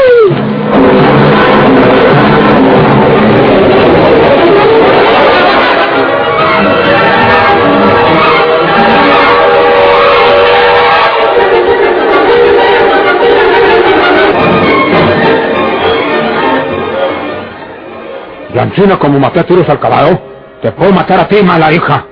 Y 18.54 18.58
Ancina, 18.58 18.96
como 18.98 19.18
maté 19.18 19.40
a 19.40 19.44
tiros 19.44 19.68
al 19.68 19.80
caballo, 19.80 20.18
te 20.62 20.70
puedo 20.72 20.92
matar 20.92 21.20
a 21.20 21.28
ti, 21.28 21.42
mala 21.42 21.72
hija. 21.72 22.06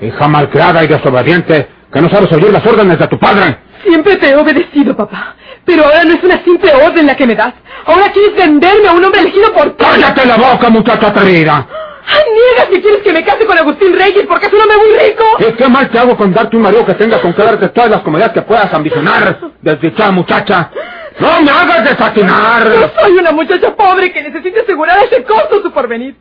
Hija 0.00 0.28
malcriada 0.28 0.82
y 0.84 0.86
desobediente, 0.86 1.68
que 1.92 2.00
no 2.00 2.08
sabes 2.08 2.32
oír 2.32 2.50
las 2.50 2.64
órdenes 2.64 2.98
de 2.98 3.06
tu 3.08 3.18
padre. 3.18 3.58
Siempre 3.84 4.16
te 4.16 4.30
he 4.30 4.36
obedecido, 4.36 4.96
papá. 4.96 5.34
Pero 5.64 5.84
ahora 5.84 6.04
no 6.04 6.14
es 6.14 6.22
una 6.22 6.42
simple 6.42 6.72
orden 6.74 7.06
la 7.06 7.14
que 7.14 7.26
me 7.26 7.34
das. 7.34 7.52
Ahora 7.86 8.10
quieres 8.12 8.34
venderme 8.36 8.88
a 8.88 8.92
un 8.92 9.04
hombre 9.04 9.20
elegido 9.20 9.52
por 9.52 9.76
ti. 9.76 9.84
¡Cállate 9.84 10.26
la 10.26 10.36
boca, 10.36 10.70
muchacha 10.70 11.08
atrevida! 11.08 11.66
Niegas 12.10 12.66
que 12.70 12.80
quieres 12.80 13.02
que 13.02 13.12
me 13.12 13.24
case 13.24 13.46
con 13.46 13.56
Agustín 13.56 13.92
Reyes 13.92 14.24
porque 14.26 14.46
es 14.46 14.52
un 14.52 14.60
hombre 14.60 14.76
muy 14.78 15.08
rico. 15.08 15.24
¿Y 15.38 15.52
qué 15.56 15.68
mal 15.68 15.88
te 15.90 15.98
hago 15.98 16.16
con 16.16 16.32
darte 16.32 16.56
un 16.56 16.62
marido 16.62 16.84
que 16.84 16.94
tenga 16.94 17.20
con 17.20 17.32
que 17.32 17.42
darte 17.42 17.68
todas 17.68 17.90
las 17.90 18.00
comodidades 18.02 18.34
que 18.34 18.42
puedas 18.42 18.72
ambicionar, 18.72 19.38
desdichada 19.60 20.10
muchacha? 20.10 20.70
¡No 21.18 21.42
me 21.42 21.50
hagas 21.50 21.78
Yo 21.78 21.90
desatinar! 21.90 22.90
soy 23.00 23.12
una 23.12 23.32
muchacha 23.32 23.74
pobre 23.74 24.12
que 24.12 24.22
necesita 24.22 24.60
asegurar 24.62 24.98
a 24.98 25.02
ese 25.02 25.22
costo 25.24 25.60
su 25.62 25.70
porvenir. 25.72 26.14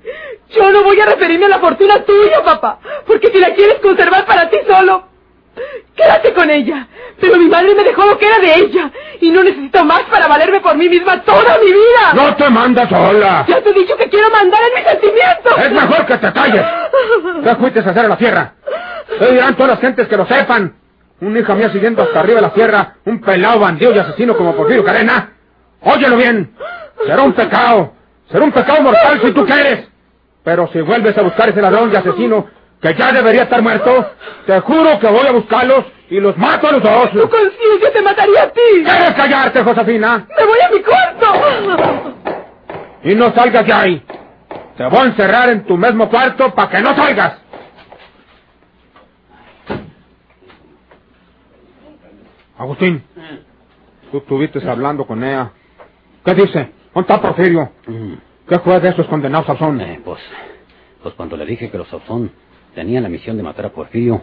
Yo 0.50 0.72
no 0.72 0.84
voy 0.84 1.00
a 1.00 1.06
referirme 1.06 1.46
a 1.46 1.50
la 1.50 1.60
fortuna 1.60 2.04
tuya, 2.04 2.44
papá, 2.44 2.80
porque 3.06 3.28
si 3.32 3.40
la 3.40 3.54
quieres 3.54 3.80
conservar 3.80 4.26
para 4.26 4.50
ti 4.50 4.58
solo, 4.68 5.04
quédate 5.96 6.34
con 6.34 6.50
ella. 6.50 6.88
Pero 7.22 7.36
mi 7.38 7.48
madre 7.48 7.76
me 7.76 7.84
dejó 7.84 8.06
lo 8.06 8.18
que 8.18 8.26
era 8.28 8.40
de 8.40 8.56
ella 8.56 8.92
y 9.20 9.30
no 9.30 9.44
necesito 9.44 9.84
más 9.84 10.02
para 10.04 10.28
valerme 10.28 10.62
por 10.62 10.76
mí 10.76 10.88
misma 10.90 11.22
toda 11.24 11.58
mi 11.60 11.72
vida. 11.72 12.14
¡No 12.14 12.36
te 12.36 12.50
mandas 12.50 12.90
sola! 12.90 13.46
Ya 13.48 13.62
te 13.62 13.70
he 13.70 13.74
dicho 13.74 13.96
que 13.98 14.10
quiero 14.10 14.30
mandar 14.30 14.60
en 14.70 14.74
mis 14.76 14.90
sentimientos. 14.92 15.58
¡Es 15.58 15.72
mejor 15.72 16.06
que 16.06 16.18
te 16.18 16.34
calles! 16.34 16.66
¿Qué 17.44 17.56
fuiste 17.56 17.80
a 17.80 17.84
hacer 17.84 18.06
a 18.06 18.08
la 18.08 18.18
sierra? 18.18 18.54
¿Qué 19.20 19.26
dirán 19.34 19.56
todas 19.56 19.72
las 19.72 19.82
gentes 19.82 20.08
que 20.08 20.16
lo 20.18 20.26
sepan? 20.26 20.79
Una 21.22 21.40
hija 21.40 21.56
mía 21.56 21.70
siguiendo 21.72 22.02
hasta 22.02 22.20
arriba 22.20 22.36
de 22.38 22.42
la 22.48 22.54
sierra, 22.54 22.96
un 23.06 23.20
pelado 23.20 23.60
bandido 23.60 23.94
y 23.94 24.00
asesino 24.00 24.38
como 24.38 24.56
Porfirio 24.56 24.84
Cadena. 24.84 25.32
Óyelo 25.82 26.18
bien, 26.18 26.54
será 27.06 27.24
un 27.24 27.34
pecado, 27.34 27.94
será 28.32 28.46
un 28.46 28.52
pecado 28.52 28.82
mortal 28.82 29.20
si 29.24 29.32
tú 29.32 29.46
quieres. 29.46 29.88
Pero 30.44 30.70
si 30.72 30.82
vuelves 30.82 31.18
a 31.18 31.22
buscar 31.22 31.50
ese 31.50 31.62
ladrón 31.62 31.92
y 31.92 31.96
asesino 31.96 32.48
que 32.82 32.94
ya 32.94 33.12
debería 33.12 33.44
estar 33.44 33.62
muerto, 33.62 34.12
te 34.46 34.60
juro 34.62 34.98
que 35.00 35.08
voy 35.08 35.28
a 35.28 35.32
buscarlos 35.32 35.86
y 36.10 36.20
los 36.20 36.38
mato 36.38 36.68
a 36.70 36.72
los 36.72 36.84
dos. 36.84 37.12
Tu 37.12 37.30
conciencia 37.30 37.92
te 37.94 38.02
mataría 38.02 38.44
a 38.44 38.50
ti. 38.50 38.62
¿Quieres 38.84 39.14
callarte, 39.14 39.64
Josefina? 39.64 40.26
Me 40.38 40.46
voy 40.46 40.60
a 40.66 40.70
mi 40.70 40.82
cuarto. 40.82 42.16
Y 43.04 43.16
no 43.16 43.34
salgas 43.34 43.66
de 43.66 43.74
ahí. 43.74 44.06
Te 44.78 44.86
voy 44.86 45.00
a 45.00 45.04
encerrar 45.04 45.50
en 45.50 45.66
tu 45.66 45.78
mismo 45.78 46.10
cuarto 46.10 46.54
para 46.56 46.70
que 46.70 46.80
no 46.80 46.96
salgas. 46.96 47.39
Agustín, 52.60 53.02
tú 54.12 54.18
estuviste 54.18 54.60
hablando 54.70 55.08
con 55.08 55.24
ella 55.24 55.54
¿Qué 56.26 56.36
dice? 56.36 56.72
¿Dónde 56.94 57.14
está 57.14 57.22
Porfirio? 57.22 57.72
Mm. 57.88 58.14
¿Qué 58.48 58.60
fue 58.60 58.80
de 58.82 58.90
esos 58.90 59.08
condenados 59.08 59.48
Sauzón? 59.48 59.80
Eh, 59.80 60.02
pues, 60.04 60.20
pues 61.02 61.14
cuando 61.16 61.38
le 61.38 61.46
dije 61.46 61.72
que 61.72 61.78
los 61.78 61.88
Sauzón 61.88 62.32
tenían 62.76 63.04
la 63.04 63.10
misión 63.10 63.38
de 63.38 63.44
matar 63.44 63.68
a 63.68 63.70
Porfirio, 63.70 64.22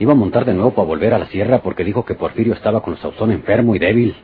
iba 0.00 0.12
a 0.12 0.16
montar 0.16 0.44
de 0.44 0.54
nuevo 0.54 0.74
para 0.74 0.88
volver 0.88 1.14
a 1.14 1.18
la 1.20 1.26
sierra 1.26 1.60
porque 1.62 1.84
dijo 1.84 2.04
que 2.04 2.16
Porfirio 2.16 2.54
estaba 2.54 2.82
con 2.82 2.94
los 2.94 3.00
Sauzón 3.00 3.30
enfermo 3.30 3.76
y 3.76 3.78
débil. 3.78 4.16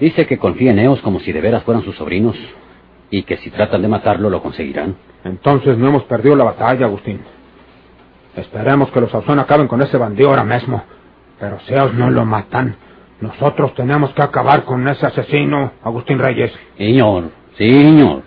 Dice 0.00 0.26
que 0.26 0.38
confía 0.38 0.72
en 0.72 0.80
ellos 0.80 1.00
como 1.02 1.20
si 1.20 1.30
de 1.30 1.40
veras 1.40 1.62
fueran 1.62 1.84
sus 1.84 1.94
sobrinos 1.94 2.36
y 3.10 3.22
que 3.22 3.36
si 3.36 3.50
tratan 3.50 3.82
de 3.82 3.88
matarlo 3.88 4.30
lo 4.30 4.42
conseguirán. 4.42 4.96
Entonces 5.22 5.78
no 5.78 5.88
hemos 5.88 6.02
perdido 6.04 6.34
la 6.34 6.44
batalla, 6.44 6.86
Agustín. 6.86 7.20
Esperemos 8.34 8.90
que 8.90 9.00
los 9.00 9.12
Sauzón 9.12 9.38
acaben 9.38 9.68
con 9.68 9.80
ese 9.80 9.96
bandido 9.96 10.30
ahora 10.30 10.44
mismo. 10.44 10.82
Pero 11.40 11.58
si 11.60 11.72
ellos 11.72 11.94
no 11.94 12.10
lo 12.10 12.24
matan, 12.24 12.76
nosotros 13.20 13.74
tenemos 13.74 14.12
que 14.12 14.22
acabar 14.22 14.64
con 14.64 14.86
ese 14.88 15.06
asesino, 15.06 15.72
Agustín 15.82 16.18
Reyes. 16.18 16.52
Señor, 16.76 17.30
sí, 17.56 17.68
señor. 17.68 18.22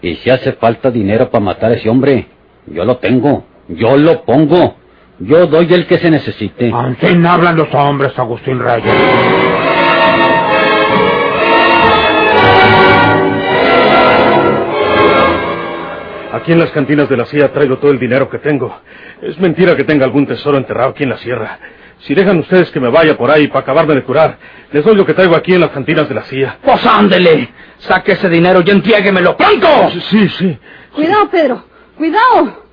Y 0.00 0.16
si 0.16 0.30
hace 0.30 0.52
falta 0.52 0.90
dinero 0.90 1.30
para 1.30 1.44
matar 1.44 1.72
a 1.72 1.74
ese 1.74 1.88
hombre, 1.88 2.26
yo 2.66 2.84
lo 2.84 2.98
tengo. 2.98 3.44
Yo 3.68 3.96
lo 3.96 4.22
pongo. 4.22 4.76
Yo 5.18 5.46
doy 5.46 5.72
el 5.74 5.86
que 5.86 5.98
se 5.98 6.10
necesite. 6.10 6.72
Así 6.72 7.06
hablan 7.26 7.56
los 7.56 7.72
hombres, 7.74 8.16
Agustín 8.18 8.60
Reyes. 8.60 8.94
Aquí 16.32 16.52
en 16.52 16.60
las 16.60 16.70
cantinas 16.70 17.08
de 17.08 17.16
la 17.16 17.26
CIA 17.26 17.52
traigo 17.52 17.78
todo 17.78 17.90
el 17.90 17.98
dinero 17.98 18.28
que 18.28 18.38
tengo. 18.38 18.72
Es 19.20 19.38
mentira 19.40 19.74
que 19.74 19.84
tenga 19.84 20.04
algún 20.04 20.26
tesoro 20.26 20.56
enterrado 20.56 20.90
aquí 20.90 21.02
en 21.02 21.10
la 21.10 21.18
sierra. 21.18 21.58
Si 22.00 22.14
dejan 22.14 22.38
ustedes 22.38 22.70
que 22.70 22.80
me 22.80 22.88
vaya 22.90 23.16
por 23.16 23.30
ahí 23.30 23.48
para 23.48 23.60
acabarme 23.60 23.94
de 23.94 24.04
curar, 24.04 24.38
les 24.72 24.84
doy 24.84 24.94
lo 24.94 25.04
que 25.04 25.14
traigo 25.14 25.34
aquí 25.36 25.54
en 25.54 25.60
las 25.60 25.70
cantinas 25.70 26.08
de 26.08 26.14
la 26.14 26.22
CIA. 26.22 26.58
Pues 26.62 26.84
ándele. 26.86 27.52
Saque 27.78 28.12
ese 28.12 28.28
dinero 28.28 28.60
y 28.64 28.70
entréguemelo 28.70 29.36
pronto. 29.36 29.90
Sí, 30.10 30.28
sí. 30.28 30.58
Cuidado, 30.94 31.28
Pedro. 31.28 31.64
Cuidado. 31.96 32.64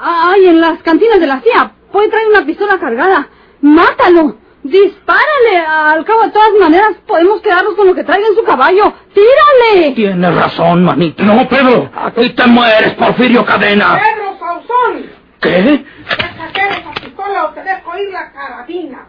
Ay, 0.00 0.46
en 0.46 0.60
las 0.60 0.82
cantinas 0.82 1.20
de 1.20 1.26
la 1.26 1.40
CIA. 1.40 1.72
Puede 1.92 2.08
traer 2.08 2.26
una 2.28 2.44
pistola 2.44 2.78
cargada. 2.78 3.28
Mátalo. 3.60 4.36
Dispárale. 4.64 5.58
Al 5.68 6.04
cabo, 6.04 6.22
de 6.24 6.30
todas 6.30 6.50
maneras, 6.60 6.90
podemos 7.06 7.40
quedarnos 7.40 7.74
con 7.74 7.86
lo 7.86 7.94
que 7.94 8.04
traiga 8.04 8.26
en 8.28 8.34
su 8.34 8.42
caballo. 8.44 8.92
¡Tírale! 9.14 9.92
Tienes 9.94 10.34
razón, 10.34 10.84
manito. 10.84 11.22
No, 11.24 11.48
Pedro. 11.48 11.90
Aquí 11.94 12.30
te 12.30 12.46
mueres, 12.46 12.94
Porfirio 12.94 13.44
Cadena. 13.44 13.98
Pedro 14.00 14.38
Sauzón, 14.38 15.06
¿Qué? 15.40 15.50
deja 15.62 16.52
caer 16.52 16.72
esa 16.80 16.90
pistola 17.00 17.46
o 17.46 17.48
te 17.50 17.62
dejo 17.64 17.98
ir 17.98 18.12
la 18.12 18.30
carabina. 18.32 19.06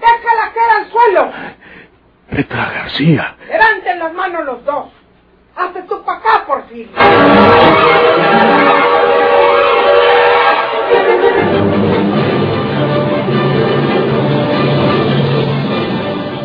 Déjala 0.00 0.52
caer 0.52 0.70
al 0.80 0.90
suelo. 0.90 1.32
García. 2.96 3.36
Levanten 3.46 3.98
las 3.98 4.12
manos 4.14 4.44
los 4.46 4.64
dos. 4.64 4.86
Hazte 5.54 5.82
tú 5.82 6.02
para 6.02 6.18
acá, 6.18 6.44
Porfirio. 6.46 6.88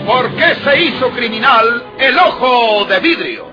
¿Por 0.05 0.35
qué 0.35 0.55
se 0.63 0.81
hizo 0.81 1.09
criminal 1.11 1.83
el 1.97 2.17
ojo 2.17 2.85
de 2.85 2.99
vidrio? 2.99 3.45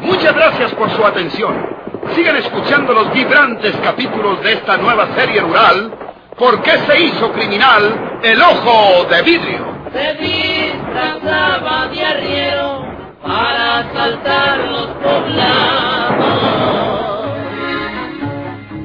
Muchas 0.00 0.34
gracias 0.34 0.74
por 0.74 0.90
su 0.90 1.04
atención. 1.04 1.81
Sigan 2.14 2.36
escuchando 2.36 2.92
los 2.92 3.10
vibrantes 3.12 3.74
capítulos 3.82 4.42
de 4.42 4.52
esta 4.52 4.76
nueva 4.76 5.14
serie 5.14 5.40
rural. 5.40 5.94
¿Por 6.36 6.62
qué 6.62 6.72
se 6.86 7.00
hizo 7.00 7.32
criminal 7.32 8.18
el 8.22 8.42
ojo 8.42 9.06
de 9.08 9.22
vidrio? 9.22 9.72
se 9.92 10.14
disfrazaba 10.14 11.88
de 11.88 12.04
arriero 12.04 12.84
para 13.22 13.78
asaltar 13.80 14.58
los 14.58 14.86
poblados. 15.02 16.52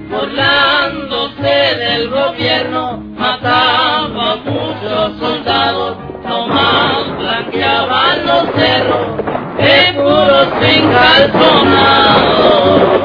Burlándose 0.10 1.76
del 1.78 2.10
gobierno, 2.10 2.98
mataba 3.18 4.04
a 4.04 4.36
muchos 4.44 5.18
soldados, 5.20 5.98
nomás 6.28 7.18
blanqueaban 7.18 8.26
los 8.26 8.44
cerros, 8.56 9.08
de 9.58 9.94
puros 9.94 10.48
encalzonados. 10.62 12.97